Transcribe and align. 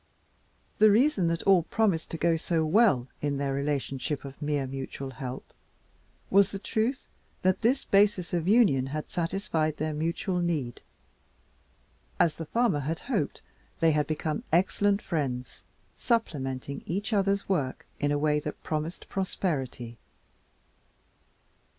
The 0.79 0.89
reason 0.89 1.27
that 1.27 1.43
all 1.43 1.61
promised 1.61 2.09
to 2.09 2.17
go 2.17 2.35
so 2.35 2.65
well 2.65 3.07
in 3.21 3.37
their 3.37 3.53
relationship 3.53 4.25
of 4.25 4.41
mere 4.41 4.65
mutual 4.65 5.11
help 5.11 5.53
was 6.31 6.49
the 6.49 6.57
truth 6.57 7.07
that 7.43 7.61
this 7.61 7.83
basis 7.85 8.33
of 8.33 8.47
union 8.47 8.87
had 8.87 9.11
satisfied 9.11 9.77
their 9.77 9.93
mutual 9.93 10.39
need. 10.39 10.81
As 12.19 12.37
the 12.37 12.47
farmer 12.47 12.79
had 12.79 12.97
hoped, 13.13 13.43
they 13.79 13.91
had 13.91 14.07
become 14.07 14.41
excellent 14.51 15.03
friends, 15.03 15.63
supplementing 15.95 16.81
each 16.87 17.13
other's 17.13 17.47
work 17.47 17.85
in 17.99 18.11
a 18.11 18.17
way 18.17 18.39
that 18.39 18.63
promised 18.63 19.07
prosperity. 19.07 19.99